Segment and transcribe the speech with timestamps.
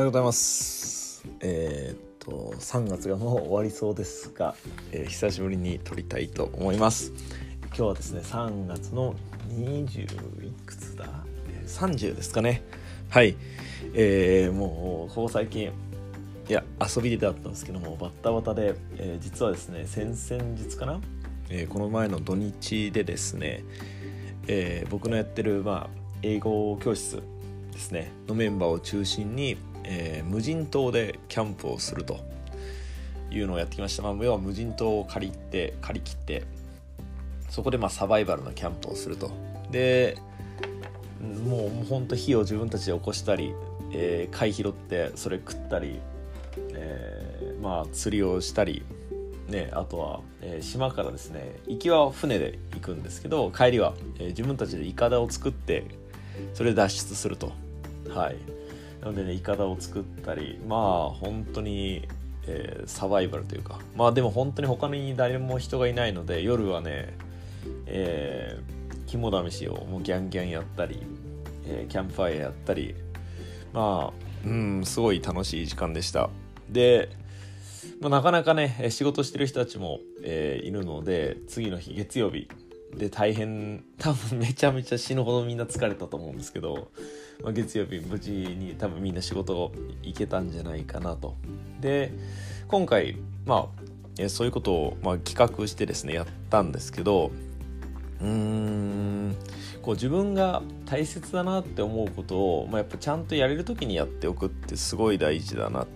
[0.00, 1.26] はようございます。
[1.40, 4.54] えーっと3月がもう終わりそうですが、
[4.92, 7.12] えー久しぶりに撮りたいと思います。
[7.66, 9.14] 今日はですね3月の
[9.50, 11.04] 20いくつだ、
[11.66, 12.62] 30ですかね。
[13.10, 13.36] はい。
[13.92, 15.70] えーもうここ最近い
[16.48, 20.98] や遊びでだったんですけどもバッタバタで、えー実はですね先々日かな、
[21.50, 23.64] えーこの前の土日でですね、
[24.46, 27.22] えー僕のやってる、まあ、英語教室
[27.70, 29.58] ですねのメンバーを中心に、
[29.92, 32.20] えー無人島でキャンプをすると
[33.30, 36.44] いうのをやってきました、まあ、要は無人島を借りて借り切って
[37.48, 39.32] そこでまあサバイバルなキャンプをすると。
[39.70, 40.16] で
[41.44, 43.52] もうもうほんと火を自分たちで起こしたり、
[43.92, 45.98] えー貝拾ってそれ食ったり、
[46.74, 48.84] えーまあ釣りをしたり
[49.48, 55.84] ね、あとは、えー島からですね行きは船で行くんですけど帰りは、えー自分たちでイカダを作って
[56.54, 57.52] それで脱出すると。
[58.08, 58.36] はい。
[59.00, 62.06] なのでねイカダを作ったりまあ本当に、
[62.46, 67.14] えーサバイバルというかまあでも本当に他に誰も人がいないので夜はね
[67.86, 71.02] えー肝試しをもうギャンギャンやったり、
[71.66, 72.94] えーキャンプファイヤーやったり
[73.72, 76.30] まあうんすごい楽しい時間でした。
[76.68, 77.10] で
[78.00, 82.48] まあ、なかなかねえー仕事してる人たちも、えーいるので次の日月曜日
[82.96, 86.90] で大変多分めちゃめちゃ死ぬほどみんな疲れたと思うんですけど、
[87.42, 91.36] まあ、月曜日無事に多分みんな仕事行けたんじゃないかなと
[91.80, 92.12] で
[92.68, 93.82] 今回まあ
[94.18, 97.30] えそういうことを、まあ、企画してですねやったんですけど
[98.20, 99.36] うーん
[99.82, 105.86] こう自分が大切だなって思うことを、まあ、やっぱちゃんとやれる時にやっておくってすごい大事だなっ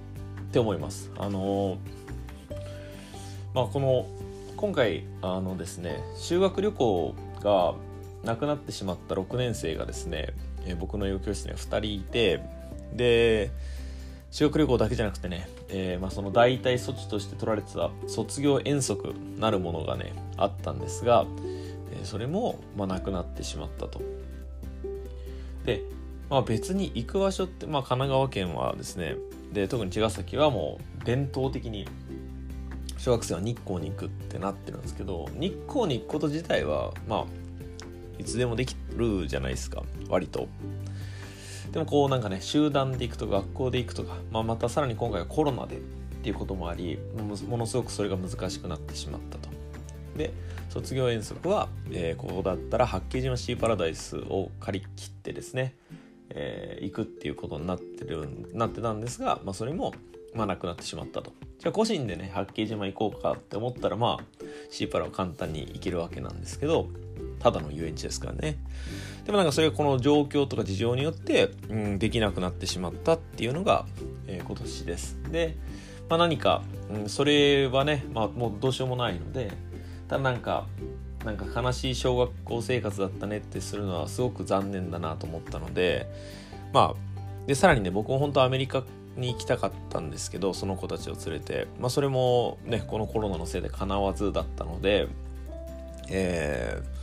[0.52, 1.10] て思います。
[1.18, 1.78] あの
[3.52, 4.06] まあこの
[4.64, 7.74] 今回あのですね修学旅行が
[8.24, 10.28] なくなってしまった6年生がですね、
[10.64, 12.40] え僕の英語教室には2人いて
[12.94, 13.50] で
[14.30, 21.26] 修学旅行だけじゃなくてね、えーまあ、その代替措置として取られてた卒業遠足なるものがねあったんですが、
[21.92, 24.00] えーそれも、まあ、なくなってしまったと。
[25.66, 25.82] で、
[26.30, 29.16] まあ、別に行く場所って、まあ、神奈川県はですね
[29.52, 31.86] で特に茅ヶ崎はもう伝統的に
[33.04, 37.24] 小学生は日光に行くってなってるんですけど日光に行くこと自体はまあ
[38.18, 40.48] いつでもできるじゃないですか割と。
[41.70, 45.80] でもこうなんかね集団で行くとか学校で行くとか、まあ、またさらに今回はコロナでっ
[46.22, 46.98] ていうこともあり
[47.46, 49.50] ものすごくそれが難しくなってしまったと。
[50.16, 50.32] で
[50.70, 55.74] 卒業遠足は、えーここだったら八景島シーパラダイスを借り切ってですね、
[56.30, 59.92] えー行くっていうことになってるなってたんですが、まあ、それも、
[60.32, 66.88] まあ、なくなってしまったとじゃあ個人でね八景島行こうかって思ったらまあシーパラは簡単に行けるわけなんですけど
[67.40, 68.58] ただの遊園地ですからね。
[69.24, 73.86] でもなんかそれがこの状況とか事情によって、うん、できなくなってしまったっていうのが、
[74.26, 75.16] えー今年です。
[75.30, 75.56] で、
[76.10, 79.52] まあ、何か、うん、それはね、まあ、もうどうしようもないので
[80.08, 80.66] ただなんか
[81.24, 86.06] なんか悲しい小学校生活だったねってするのはすごく残念だなと思ったので
[86.72, 88.84] まあでさらにね僕も本当アメリカ
[89.16, 95.08] に行きたかったんですけどその子たちを連れて、まあ、それもねこのコロナのせいで叶わずだったので、
[96.10, 96.94] えー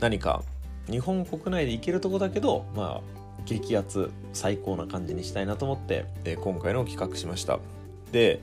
[0.00, 0.42] 何か
[0.90, 3.00] 日本国内で行けるとこだけどまあ
[3.44, 7.60] 激アツ最高な感じにしたいなと思って、えー今回の企画しました。
[8.10, 8.40] で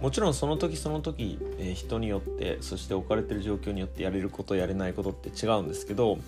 [0.00, 6.18] もちろんその時その時、えー人によってそして置かれてる状況によってやれることやれないことって違うんですけど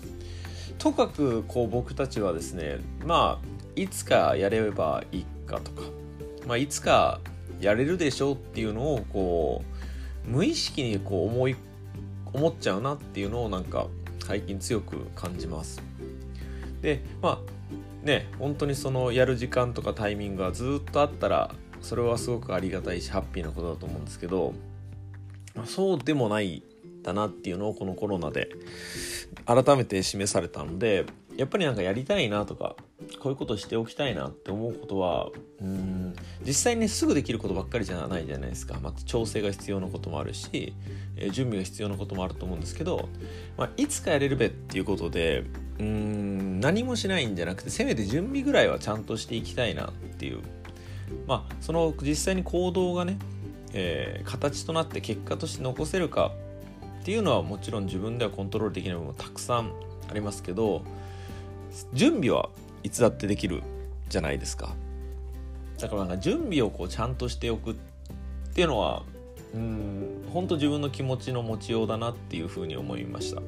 [0.77, 5.81] とかくこう僕たちはですねまあいつかやればいいかとか、
[6.47, 7.19] まあ、いつか
[7.59, 9.63] やれるでしょうっていうのをこ
[10.27, 11.55] う無意識にこう思い
[12.33, 13.87] 思っちゃうなっていうのをなんか
[14.25, 15.81] 最近強く感じます。
[16.81, 17.41] でま
[18.03, 24.53] あね本当にそのやる時間とかタイミングがずっとあったらそれはすごくありがたいしハッピーなことだと思うんですけど、
[25.55, 26.63] まあそうでもない
[27.03, 28.49] だなっていうのをこのコロナで
[29.45, 31.05] 改めて示されたので
[31.37, 32.75] やっぱりなんかやりたいなとか
[33.19, 35.29] こういうことしておきたいなって思うことは
[35.61, 36.15] うん
[36.45, 40.73] 実際ねすぐできることばっかりじゃないじゃないですか、まあ、調整が必要なこともあるし、
[41.17, 43.09] えー準備が必要なこともあると思うんですけど、
[43.57, 45.43] まあ、いつかやれるべっていうことで
[45.79, 50.39] うん何もしないんじゃなくてせめて準備ぐらいはちゃんとしていきたいなっていう。
[51.27, 53.17] まあその実際に行動がね、
[53.73, 56.31] えー形となって結果として残せるか
[57.01, 59.71] っていうのはもちろん自分ではコントロールできない部分もたくさん
[60.09, 60.83] ありますけど
[61.93, 62.49] 準備は
[62.83, 63.63] いつだってできる
[64.09, 64.75] じゃないですか。
[65.79, 67.75] だからなんか準備をこうちゃんとしておくっ
[68.53, 69.03] ていうのは
[69.53, 73.47] うん本当自分の気持ちの持ちようだなっていうふうに思いました、ま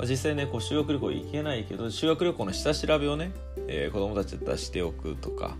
[0.00, 3.32] あ実際ねこう修学旅行行けないけど修学旅行の下調べをね、
[3.68, 5.56] えー子供たちだったらしておくとか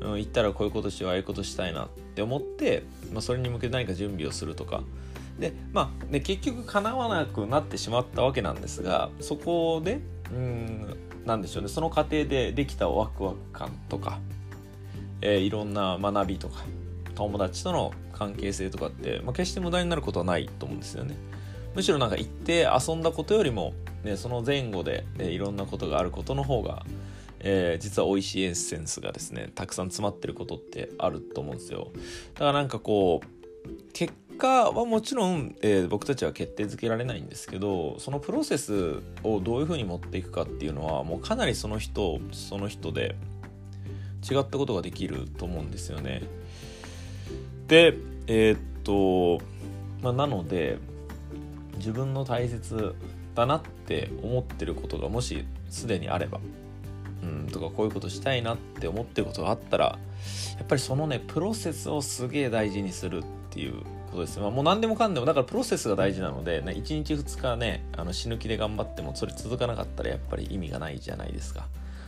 [0.00, 4.82] ううん、行ったらこういうことしようああいうことしたいなって思って、まあ、それに向けて何か準備をするとか。
[5.38, 10.00] でまあね結局叶わなくなってしまったわけなんですがそこで
[10.32, 10.96] うん
[11.26, 14.20] なんでしょうねその過程でできたワクワク感とか、
[15.20, 16.64] えー、いろんな学びとか
[17.14, 21.16] 友達との関係性とかって、まあ、決して無駄になることはないと思うんですよね。
[21.74, 26.86] むしろなんか行って遊んだことよりも、ね、その前後で、ね、いろんなことがあることの方が、
[27.40, 31.90] えー、実は美味しいエッセンスがですねたくさん詰まってることってあると思うんですよ。
[32.34, 43.16] だからなんかこう結果はもちろん、えー、僕たちは決定づけられないんですけどそのプロセスをどういうふうに持っていくかっていうのはもうかなりその人その人で
[44.28, 46.22] 違ったことができると思うんですよね。
[47.68, 47.96] で
[48.26, 49.44] えー、っと、
[50.02, 50.78] まあ、なので
[51.76, 52.94] 自分の大切
[53.34, 56.40] だなって思ってることがもしすでにあれば
[57.22, 59.98] うんとかこういうことしたいなって思ってることがあったら
[60.56, 63.82] やっぱりそのねプロセスをすげえ大事にするっていう
[64.16, 71.66] ことですまあ、もう何でもかんでもだからプロセスが大事なので、ね、1日2日ねあの死ぬ気で頑張ってもそれ続かなかったらやっぱり意味がないじゃないですか。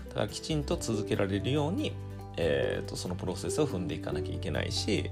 [0.09, 1.93] だからきちんと続けられるように、
[2.37, 5.11] えーと、そのプロセスを踏んでいかなきゃいけないし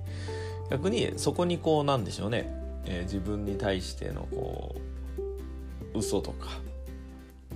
[0.71, 2.51] 逆にそこにこうなんでしょうね、
[2.87, 4.75] えー、自分に対してのこ
[5.95, 6.49] う嘘とか、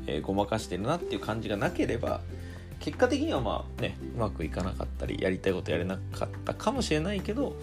[0.06, 2.20] えー、ごまかしてるなっていう感じがなければ
[2.78, 7.54] 結果的にはまあねうまくいかなかったりやりたいことやれなかったかもしれないけど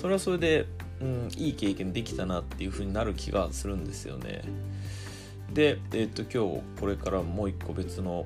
[0.00, 0.66] それはそれで、
[1.02, 4.42] うん、いい経験できたなっていう風になる気がするんですよね。
[5.52, 8.24] で、えー、っと今日これからもう一個別の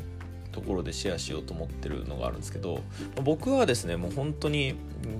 [0.53, 2.83] ところでシェアしようと思ってるのがあるんですけど
[3.23, 4.75] 僕はですねもう本当に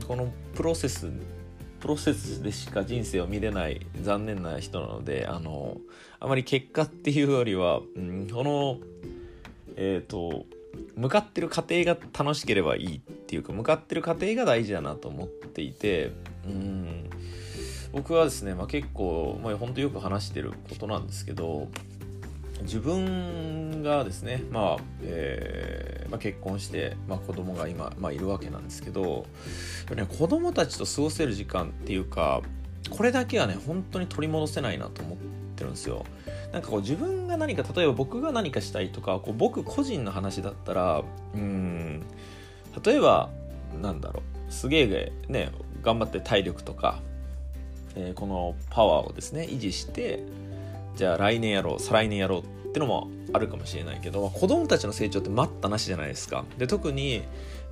[0.07, 1.11] このプロセス
[1.81, 5.77] プロセスでしか人生を見れない残念な人なのであの
[6.21, 8.79] あまり結果っていうよりは、うん、この
[9.77, 10.47] えっ、ー、と
[10.95, 16.13] 向かってる過程が楽しければいいっていうか向かってる過程が大事だなと思っていて
[16.47, 17.11] うん
[17.93, 21.69] 僕はですね、まあ、結構、まあ、本当よく話してることなんですけど
[22.63, 29.27] 自分がですね、まあえーまあ、結婚して、まあ、子供が今、まあ、いるわけなんですけど、
[29.95, 32.43] ね、子供たちと過ごせる時間っていうか
[32.91, 35.19] これだけはね本当に取り戻せないなと思っ
[35.57, 36.05] てるんですよ。
[36.53, 41.03] なんかこう自分が何か例えば僕が何かしたいとかこう僕個人の話だったら
[41.35, 42.03] うん
[42.85, 43.31] 例えば
[43.83, 45.51] なんだろうすげえね
[45.83, 47.01] 頑張って体力とか、
[47.97, 50.23] えー、このパワーをですね維持して
[50.97, 56.45] じゃあ来年やろう再来年やろうってのもあるかもしれないけど子供たちの成長って待ったなしじゃないですか。
[56.59, 57.23] で特に、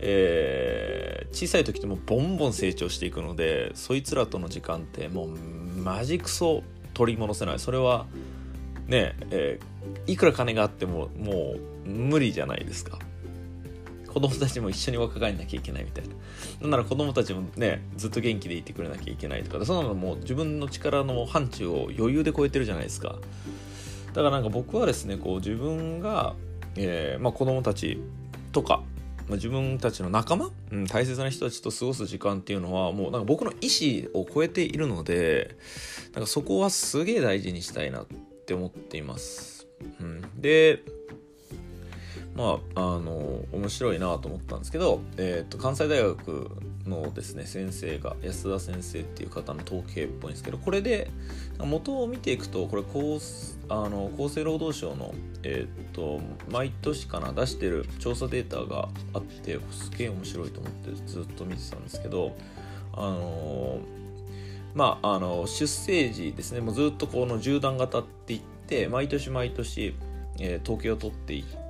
[0.01, 6.63] えー、小さい時ってもうボンボン成長していくのでそいつらとの時間ってもうマジクソ
[6.95, 8.07] 取り戻せないそれは
[8.87, 11.55] ねえー、いくら金があってもも
[11.87, 12.99] う無理じゃないですか
[14.15, 16.15] 子供たちも一緒に若返んなきゃいけないみたいな。
[16.61, 19.65] なんなら子供たちもねずっと元気でいてくれなきゃいけないとか。
[19.67, 23.19] そんなのもう自分の力の範疇を余裕で超えてるじゃないですか。
[24.13, 26.37] だからなんか僕はですねこう自分が、
[26.77, 28.01] えーまあ、子供たち
[28.53, 28.85] とか
[29.29, 33.69] まあ、自分たちの仲間、うん、大切な人たちと過ごす時間っていうのはもうなんか僕の意
[34.13, 35.57] 思を超えているので
[36.13, 38.07] なんかそこはすげえ大事にしたいなっ
[38.47, 39.67] て思っています。
[40.01, 40.83] うん、で
[42.37, 46.51] まああの面白いなと思ったんですけど、えーと、関西大学
[46.87, 51.11] のですね先生が安田先生っていう方の統計っぽいんですけどこれで
[51.59, 62.37] 元を見ていくとこれ厚あの厚生労働省の、えーと、毎年かな出してる調査データがあってすげえ面白いと思ってずっと見てたんですけど
[62.93, 63.79] あの
[64.75, 69.95] まあ、あの出生時ですねもうずっとこの縦断型っていって毎年毎年、
[70.41, 71.64] えー、統計を取っていって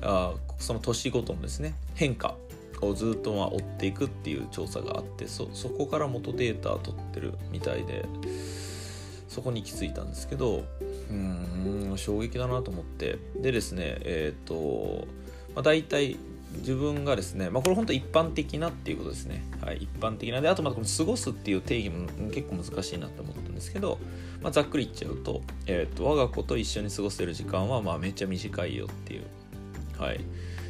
[0.00, 2.34] あその年ごとのですね変化
[2.80, 8.04] をずっとま追っていくっていう調査があってそこから元データ取ってるみたいで
[9.28, 10.64] そこに行き着いたんですけど
[11.10, 15.06] うん衝撃だなと思ってでですねえっ、ー、と、
[15.54, 16.16] まあ、大体
[16.58, 19.42] 自分がですね、まあ、これ本当一般的なっていうことですね。
[19.62, 23.98] はい、一般的なで、あとまたこの過ごすっていう定義も結構難しいなって思ったんですけど、
[24.42, 29.22] まあ、ざっくり言っちゃうと、えっ、ー、と、我が子と一緒に過ごせる時間はまあめっちゃ短いよっていう。
[29.98, 30.20] はい。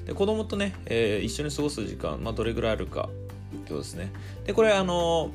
[0.05, 3.09] で、子供とね、えー、一緒に過ごす時間、まあ、どれぐらいあるか
[3.55, 4.13] ってことですね。
[4.45, 5.31] で、これあの、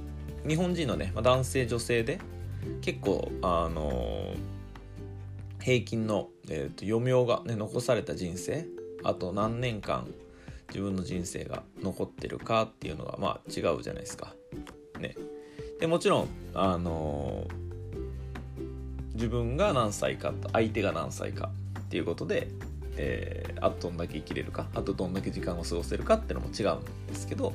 [0.47, 2.19] 日本人のね、まあ、男性女性で
[2.81, 4.33] 結構あの
[5.61, 8.65] 平均の、えーと、と余命が、ね、残された人生
[9.03, 10.07] あと何年間
[10.69, 14.33] 自分の人生が残ってるかっていうのがまあ違うじゃないですか。
[14.99, 15.15] ね。
[15.79, 17.66] でもちろんあのー、
[19.17, 22.47] 自分が何歳か相手が何歳かっていうことで
[22.97, 27.53] えー、あとどんだけ生きれるかあとどんだけ時間を過ごせるかっていうのも違うんですけど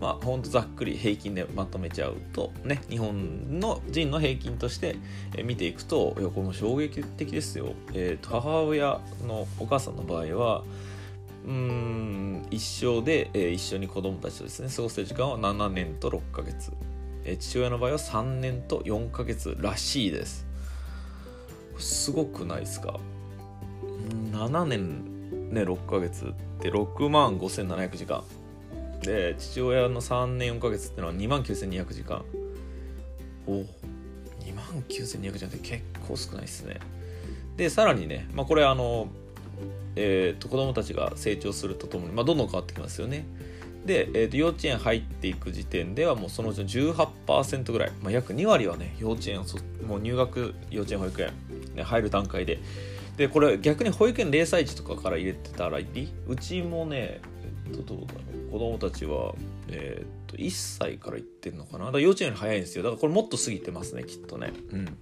[0.00, 4.96] まあほんとざっくり平均でまとめちゃうとね日本の人の平均として
[5.44, 10.62] 見ていくといやこの衝撃的ですよ、えー、母親のお母さんの場合は
[11.44, 16.72] うん一生で、えー、一緒に子供たちとですね過ごせる時間は7年と6ヶ月、
[17.24, 20.51] えー、父親の場合は3年と4ヶ月らしいです。
[21.78, 22.98] すごくないですか
[24.32, 28.24] ？7年ね6ヶ月って6万5700時間。
[29.02, 32.24] で父親の3年4ヶ月ってのは2万9200時間。
[33.46, 33.64] お2
[34.54, 36.80] 万9200時間って結構少ないですね。
[37.56, 39.08] でさらにね、まあ、これあの
[39.94, 43.26] えーと、子供たちが成長するとともに、まあ、どんどん変わってきますよね。
[43.86, 49.44] で、えーと、幼稚園入っていく時点ではもうそのうちの18%ぐらい、まあ、約2割はね幼稚園
[49.86, 51.32] もう入学幼稚園保育園、
[51.74, 52.60] ね、入る段階で。
[53.16, 56.08] でこれ逆に保育園0歳児とかから入れてたらいい？
[56.26, 57.20] うちもね、
[57.66, 58.50] えっと、どうだろう。
[58.50, 59.34] 子供たちは、
[59.68, 61.86] えーと、と1歳から行ってんのかな？
[61.86, 62.84] だから幼稚園より早いんですよ。
[62.84, 64.52] だからこれもっと過ぎてますねきっとね。
[64.70, 64.96] うん。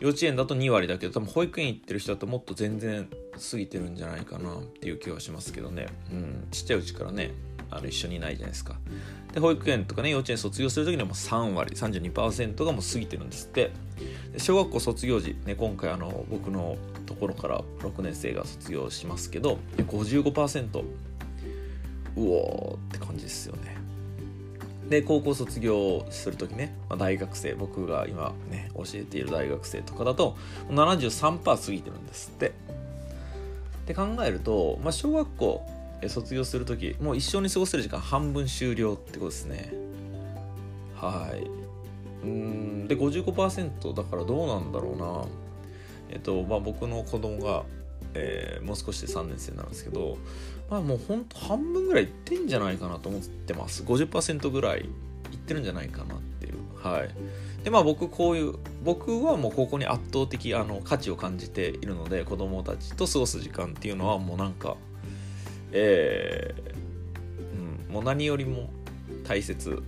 [0.00, 3.08] 幼稚園だと2割だけど多分保育園行ってる人だともっと全然
[3.50, 7.30] 過ぎてるんじゃないかなっていう気はしますけどね、うん、ちっちゃいうちからね。
[7.76, 8.76] あの一緒にいないじゃないですか。
[9.32, 13.70] で保育園とかね幼稚園卒業する時にはもう3割32%がもう過ぎてるんですって。
[14.38, 16.76] 小学校卒業時、ね、今回あの僕の
[17.06, 20.84] ところから6年生が卒業しますけど55%う
[22.16, 23.76] おーって感じですよね。
[24.88, 30.36] で高校卒業する時ね、まあ、大学生僕が今ね教えている大学生とかだと
[30.68, 32.52] 73%過ぎてるんですって。
[33.82, 35.66] って考えると、まあ、小学校
[36.08, 39.72] 卒業する時もう一緒に過ごせる時間半分終了ってことですね。
[40.96, 41.46] はい。
[42.24, 45.24] うんで55%だからどうなんだろうな。
[46.10, 47.64] えっとまあ僕の子供が
[48.14, 50.18] えー、もう少しで3年生なんですけど、
[50.70, 53.82] まあ、もうほんと半分ぐらいいってんじゃないかなと思ってます。
[53.84, 54.84] 50%ぐらいい
[55.34, 56.54] ってるんじゃないかなっていう。
[56.76, 57.10] はい。
[57.64, 64.76] でまあ僕こういう僕はもうここに圧倒的あの価値を感じているので子供たちと過ごす時間っていうのはもうなんか
[65.72, 68.70] えー、うん、もう何よりも
[69.24, 69.82] 大切。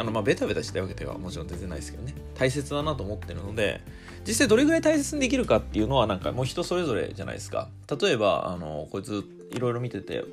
[0.00, 2.14] あのまあベタベタしたわけではもちろん全然ないですけどね。
[2.36, 3.80] 大切だなと思ってるので
[4.26, 7.68] 実際どれぐらい大切にできるかっていうのはなんかもう人それぞれじゃないですか。
[8.00, 10.24] 例えばあのこいついろいろ見てて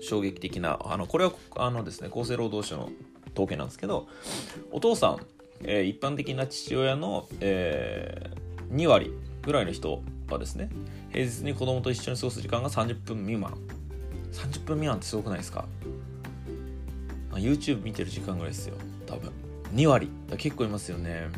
[0.00, 2.90] 衝撃的なあのこれはあのですね厚生労働省の
[3.34, 4.06] 統計なんですけど
[4.70, 5.18] お父さん、
[5.64, 10.70] えー、一般的な父親の、えー、2割ぐらいの人はですね
[11.12, 13.58] 平日に子供と一緒に過ごす時間が30分未満。
[14.32, 15.66] 30分未満ってすごくないですか
[17.32, 18.74] ？YouTube 見てる時間ぐらいですよ。
[19.06, 19.30] 多分。
[19.74, 20.10] 2割。
[20.36, 21.28] 結構いますよね。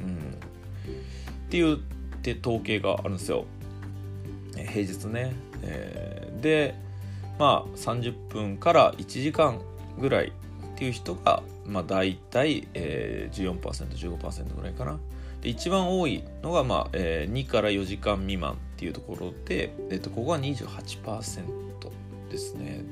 [0.00, 0.16] うん。
[0.16, 1.78] っていうっ
[2.22, 3.44] て統計があるんですよ。
[4.54, 6.74] 平日ね、えー、で
[7.38, 9.60] まあ30分から1時間
[9.98, 10.32] ぐらいっ
[10.76, 14.98] ていう人がまあ大体、えー、14%15% ぐらいかな。
[15.40, 21.69] で一番多いのが、まあえー、2から4時間未満っていうところで、えー、とここは28%
[22.30, 22.82] ですね。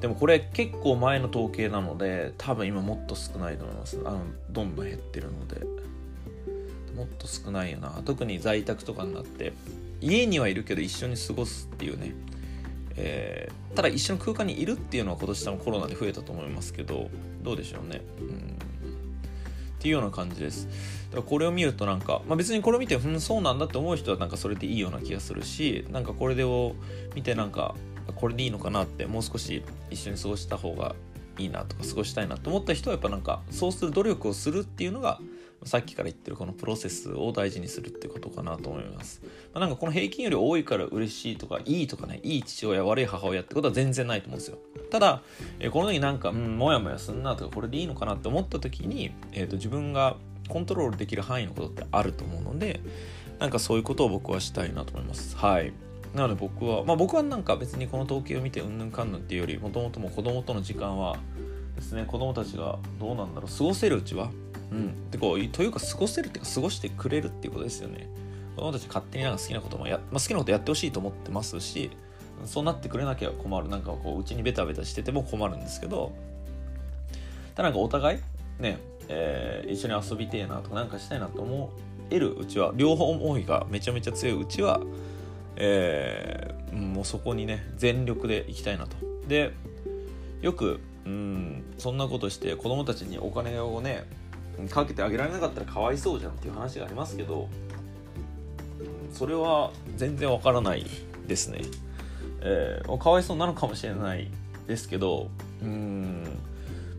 [0.00, 4.00] でもこれ結構前の統計なので多分今もっと少ないと思います。
[4.04, 4.20] あの
[4.50, 5.88] どんどん減ってるので。
[6.98, 7.90] もっと少ないよな。
[8.04, 9.52] 特に在宅とかになって
[10.00, 12.12] 家にはいるけど一緒に過ごすっていうね、
[12.96, 17.08] えー、ただ一緒の空間にいるっていうのは今年多分コロナで増えたと思いますけど
[17.42, 18.30] どうでしょうね、うん、っ
[19.78, 20.66] ていうような感じです。
[21.10, 26.74] だからこれを見るとなんか、まあ、別にこれを見てうんそうなんだって思う人はなんかそれでいいような気がするしなんかこれを
[27.14, 27.76] 見てなんか
[28.12, 30.94] これでいいのかなってもう少し一緒に過ごした方が
[31.38, 35.20] いいなとか過ごしたいなと思った人はやっぱなんかそうする努力をするっていうのが
[35.64, 39.20] さっきから言ってるこのプロセスを大事にするってことかなと思います。
[39.52, 44.58] まあ、なんかこの平均より多いから嬉しいとかいいとかねいい父親悪い母親ってことは全然ないと思うんですよ。
[44.90, 45.22] ただ、
[45.58, 50.16] えこの時なんか、うん、もやもやすんなとかこれでいいのかなって思った時に、えーと、自分が
[50.48, 52.80] コントロールできる範囲のことってあると思うので
[53.38, 55.36] なんかそういうことを僕はしたいなと思います。
[55.36, 55.72] はい。
[56.18, 61.16] なので僕は、まあ僕はなんか別にこの統計を見てうんぬんかんぬんっていうより、もともとも子供との時間は
[61.76, 64.30] ですね、子供たちがどうなんだろう、過ごせるうちは、
[64.70, 68.08] うん、でこうというか過ごせるっていうか過ごしてくれるっていうことですよね。
[68.56, 71.90] 子供たち勝手になんか好きなこともや、まあ、好きなことやってほしいと思ってますし、
[72.44, 73.68] そうなってくれなきゃ困る。
[73.68, 76.12] なんかこう、うちにベタベタしてても困るんですけど、
[77.54, 78.18] ただなんかお互い、
[78.60, 81.70] ね、えー、一緒に遊びてえなとかなんかしたいなと思
[82.10, 84.80] えるうちは、両方思いがめちゃめちゃ強いうちは、
[85.60, 88.96] えー、もうそこにね全力でいきたいなと。
[89.26, 89.52] で
[90.40, 94.04] よくうんそんなことして子供たちにお金をね
[94.70, 97.48] かけてあげられなかったらかわいそうじゃんっていう話がありますけど
[99.12, 100.86] それは全然わからない
[101.26, 101.62] ですね。
[102.40, 104.30] えー、かわいそうなのかもしれない
[104.68, 105.28] ですけど
[105.60, 106.24] うん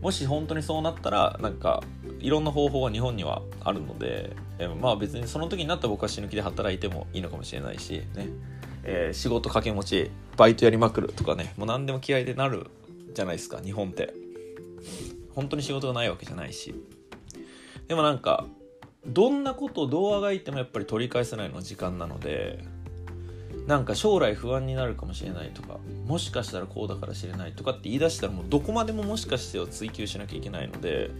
[0.02, 1.82] もし本当にそうなったらなんか
[2.20, 8.28] いろんな方法が日本にはあるので、え、まあ別にその時になったら僕は死ぬ気で働いてもいいのかもしれないしね、
[8.84, 12.66] えー、仕事掛け持ちバイトやりまくるとかねもう何でも気合でなる
[13.14, 14.14] じゃないですか日本って。
[15.34, 16.74] 本当に仕事がないわけじゃないし。
[17.88, 18.46] でもなんか
[19.06, 22.62] どんなことをどうあがいてもやっぱり取り返せないの時間なので
[23.66, 31.10] なんか将来不安になるかもしれないとかもしかしたらこうだから知れないとかって言い出したらもうどこまでももしかしてを追求しなきゃいけないので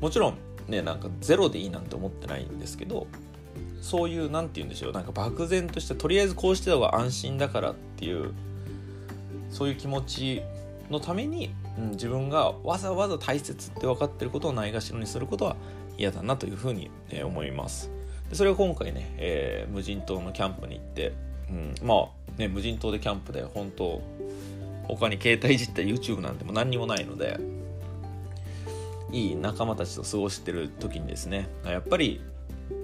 [0.00, 3.06] もちろんねなんかゼロでいいなんて思ってないんですけど
[3.80, 8.32] そういう何て言うんでしょうなんか漠然としたとりあえずこうしてた方が安心だからっていう
[9.50, 10.42] そういう気持ち
[10.90, 15.56] のために、うん、自分がわざわざ大切って分かってることをないがしろにすることは
[15.96, 17.90] 嫌だなというふうに、えー、思います。
[18.30, 21.12] でそれを今回ね、えー、無人島のキャンプに行って
[21.50, 22.08] うん、まあ
[22.38, 24.02] ね無人島でキャンプで本当
[24.88, 27.38] 他に携帯いじった YouTube なんても何にもないので
[29.14, 32.20] いい仲間たちと過ごしてる時にですねやっぱり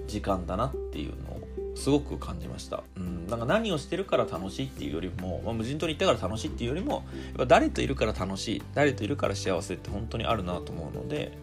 [0.07, 1.41] 時間だなっていうのを
[1.75, 7.03] すごく感じました、うん、なんか何をしてるから楽しいっていうよりも、まあ、無人島に行ったから楽しいっていうよりもやっ
[7.37, 11.33] ぱ誰といるから楽しい誰といるから幸せって本当にあるなと思うので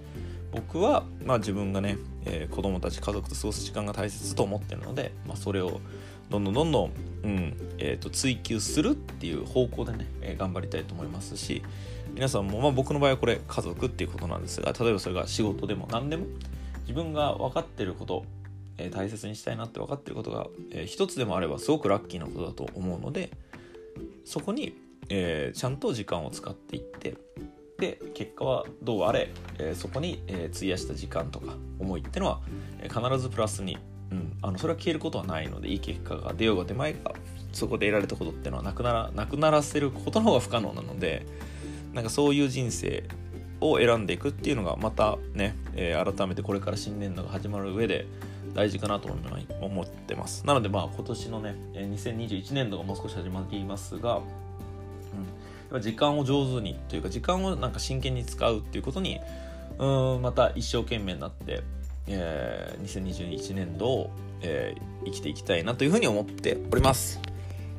[0.52, 5.80] 僕は、まあ、自分がね、えー、子供たち家族と過ごす時間が大切と思ってるので、まあ、それを
[6.30, 6.92] どんどんどんどん、
[7.24, 11.62] うんえーと、追求するっていう方向でね、えー、頑張りたいと思いますし
[12.18, 16.26] 皆さんも、まあ、僕の場合はこれ家族っていうことなんですが例えばそれが仕事でも何でも
[16.80, 18.24] 自分が分かってること、
[18.76, 23.30] えー、大切にしたいなって分かってることが、えー、一つでもあればすごくラッキーなことだと思うので
[24.24, 24.76] そこに、
[25.08, 27.14] えー、ちゃんと時間を使っていって
[27.78, 32.40] で結果はどうあれ、えー、そこに、えー、費やした時間とか思いってのは、
[32.80, 33.78] えー、必ずプラスに
[34.10, 37.12] うん、あのそれは消えることはないのでいい結果が出ようが出まいが
[37.52, 41.26] そこで得られたことってのはなくならなくならせることの方が不可能なので
[41.92, 43.04] なんかそういう人生
[43.60, 48.06] を選んでいくっていうのがまたね、えー、改めてこれから新年度が始まる上で
[48.54, 49.08] 大事かなと
[49.60, 50.46] 思ってます。
[50.46, 54.20] なのでまあ今年のね2021年度がもう少し始まりますが、
[55.70, 59.20] うん、時間を上手にというか時間をなんか真剣に使うっていうことに
[59.78, 61.62] うんまた一生懸命になって
[62.08, 67.20] えー、2021年度を、えー、生きていきたいなというふうに思っております。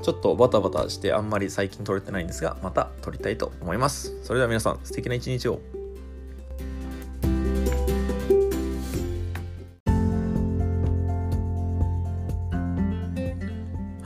[0.01, 4.17] ちょっとバタバタしてあんまり最近撮れてないんですがまた撮りたいと思います。
[4.23, 5.59] それでは皆さん素敵な一日を。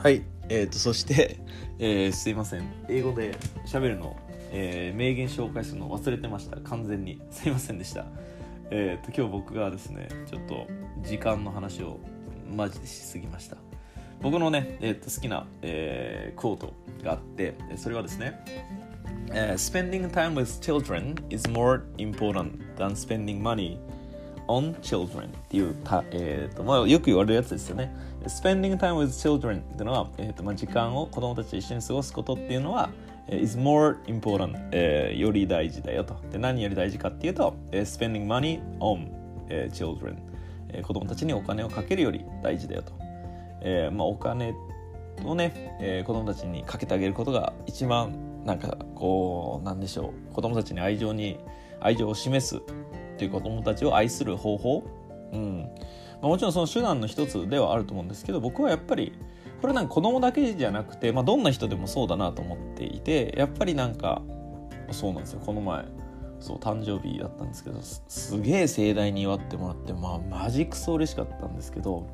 [0.02, 1.40] はい、えーと、そして、
[1.78, 2.64] えー、すいません。
[2.90, 4.16] 英語で喋るの、
[4.50, 6.58] えー、名言紹介するの忘れてました。
[6.58, 7.22] 完全に。
[7.30, 8.04] すいませんでした。
[8.70, 10.66] えーと、今日僕がですねちょっと
[11.02, 12.00] 時間の話を
[12.54, 13.56] マジでしすぎました。
[14.24, 18.42] 僕のね、えー、と好きな、えー、コートがあってそれはですね、
[19.28, 23.78] uh, Spending time with children is more important than spending money
[24.48, 32.88] on children っていうた、えーとまあ、よく言われるやつですよね Spending time with children っていうのは、えーとまあ、時間を子供たちと一緒に過ごすことっていうのは
[33.28, 36.18] is more important、えー、より大事だよと。
[36.30, 39.10] で何より大事かっていうと、spending money on、
[39.48, 40.16] えー、children、
[40.68, 43.03] えー、子供たちにお金をかけるより大事だよと。
[43.64, 44.54] えーまあ、お金
[45.24, 50.34] をね、えー、子供たちにかけてあげることが一番なんかこうなんでしょう。
[50.34, 51.38] 子供たちに愛情に
[51.80, 52.60] 愛情を示す
[53.16, 54.84] という子供たちを愛する方法、
[55.32, 55.68] うん。
[56.20, 59.12] まあ、もちろんその手段の一つではあると思うんですけど僕はやっぱり
[59.60, 64.22] これなんか子供だけじゃなくて、まあ、どんな人でもそうだなと思っていてやっぱりなんか
[64.90, 65.40] そうなんですよ。
[65.44, 65.84] この前
[66.40, 72.06] そう誕生日だったんですけどすげえ盛大に祝ってもらってまあマジクソ嬉しかったんですけど、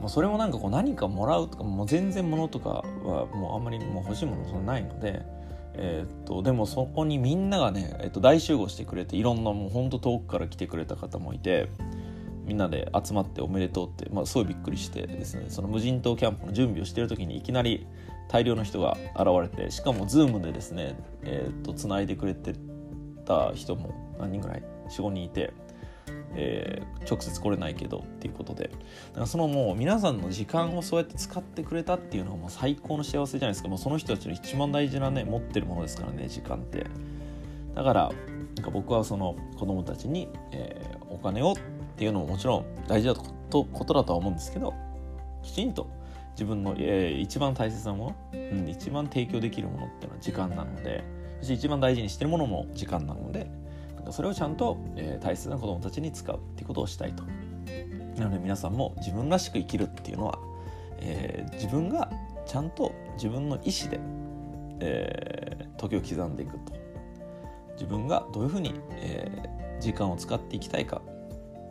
[0.00, 5.22] まあ、それもなんかこう何かもらうとかもう全然物とかはもうあんまりもう欲しいものそんないので。
[5.80, 11.68] えー、っとでもそこにみんながね、えー、っと大集合してくれていろんなもうほんと遠くから来てくれた方もいて
[12.44, 17.86] みんなで集まっておめでとうって、まあ、すごいびっくりしてですねその無人島キャンプの準備をしてる時にいきなり
[18.28, 22.54] 大量の人が現れてしかも Zoom でですねえー、っとつないでくれて
[23.24, 25.52] た人も何人ぐらい？45人いて、
[26.34, 28.70] えー、直接来れないけどっていうことで
[29.14, 33.68] かそのもう皆さんの時間をそうやって使ってくれたっていうのはもう最高の幸せじゃないですか。
[33.68, 36.86] もうその人たちの一番大事なね持ってるものですからね時間って。
[37.74, 38.10] だから
[38.56, 41.56] なんか僕はその子供たちに、えー、お金をっ
[41.96, 44.74] ていうのももちろん大事だとことだとは思うんですけど
[45.42, 45.88] きちんと
[46.32, 51.04] 自分の、えー、一番大切なもの、うん、一番提供できるものっていうのは時間なので
[51.40, 53.50] そして一番大事にしてるものも時間なので
[54.12, 57.24] それをちゃんと、えー、大切な子供たちに使うっていうことをしたいと。
[58.16, 60.38] なので皆さんも自分らしく生きるっていうのは、
[60.98, 62.10] えー、自分が
[62.46, 64.00] ちゃんと自分の意思で
[64.80, 66.72] えー、時を刻んでいくと
[67.72, 71.00] 自分がどういうふうに、えー、時間を使っていきたいか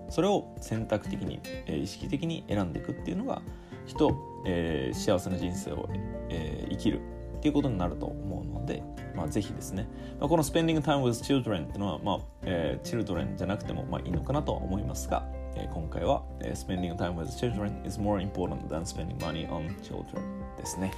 [0.10, 3.42] それを選択的に、えー、意識的に選んでいくっていうのが
[3.86, 5.90] 人、えー、幸せな人生を、
[6.30, 7.02] えー、生きる
[7.38, 8.84] っていうことになると思うので、
[9.16, 9.88] まあ、ぜひですね、
[10.20, 19.48] まあ、この Spending time with children っていうのは、まあえー、children じゃなくてもまあいいのかなとは思いますが、えー、今回は、えー、Spending time with children is more important than spending money
[19.50, 20.92] on children ですね。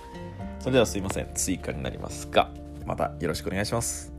[0.60, 2.50] それではすいません、追加になりますが、
[2.86, 4.19] またよろしくお願いします。